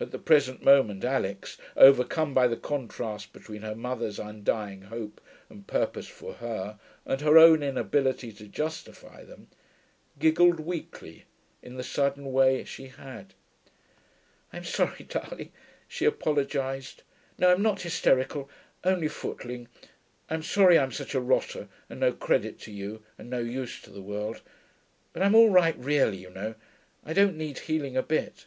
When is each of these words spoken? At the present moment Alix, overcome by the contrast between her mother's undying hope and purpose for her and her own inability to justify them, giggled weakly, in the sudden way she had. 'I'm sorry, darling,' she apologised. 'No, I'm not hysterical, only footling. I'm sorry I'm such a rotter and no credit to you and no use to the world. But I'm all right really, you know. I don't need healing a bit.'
At 0.00 0.10
the 0.10 0.18
present 0.18 0.64
moment 0.64 1.04
Alix, 1.04 1.56
overcome 1.76 2.34
by 2.34 2.48
the 2.48 2.56
contrast 2.56 3.32
between 3.32 3.62
her 3.62 3.76
mother's 3.76 4.18
undying 4.18 4.82
hope 4.82 5.20
and 5.48 5.68
purpose 5.68 6.08
for 6.08 6.32
her 6.42 6.80
and 7.06 7.20
her 7.20 7.38
own 7.38 7.62
inability 7.62 8.32
to 8.32 8.48
justify 8.48 9.22
them, 9.22 9.46
giggled 10.18 10.58
weakly, 10.58 11.26
in 11.62 11.76
the 11.76 11.84
sudden 11.84 12.32
way 12.32 12.64
she 12.64 12.88
had. 12.88 13.34
'I'm 14.52 14.64
sorry, 14.64 15.04
darling,' 15.08 15.52
she 15.86 16.06
apologised. 16.06 17.04
'No, 17.38 17.52
I'm 17.52 17.62
not 17.62 17.82
hysterical, 17.82 18.50
only 18.82 19.06
footling. 19.06 19.68
I'm 20.28 20.42
sorry 20.42 20.76
I'm 20.76 20.90
such 20.90 21.14
a 21.14 21.20
rotter 21.20 21.68
and 21.88 22.00
no 22.00 22.10
credit 22.12 22.58
to 22.62 22.72
you 22.72 23.04
and 23.16 23.30
no 23.30 23.38
use 23.38 23.80
to 23.82 23.92
the 23.92 24.02
world. 24.02 24.42
But 25.12 25.22
I'm 25.22 25.36
all 25.36 25.50
right 25.50 25.78
really, 25.78 26.16
you 26.16 26.30
know. 26.30 26.56
I 27.04 27.12
don't 27.12 27.36
need 27.38 27.60
healing 27.60 27.96
a 27.96 28.02
bit.' 28.02 28.46